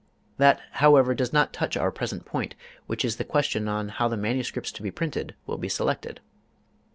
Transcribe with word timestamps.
That, 0.39 0.61
however, 0.71 1.13
does 1.13 1.31
not 1.31 1.53
touch 1.53 1.77
our 1.77 1.91
present 1.91 2.25
point, 2.25 2.55
which 2.87 3.05
is 3.05 3.17
the 3.17 3.23
question 3.23 3.67
how 3.67 4.07
the 4.07 4.17
MSS. 4.17 4.71
to 4.71 4.81
be 4.81 4.89
printed 4.89 5.35
will 5.45 5.59
be 5.59 5.69
selected. 5.69 6.21